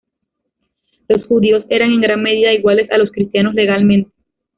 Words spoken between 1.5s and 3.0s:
eran en gran medida iguales a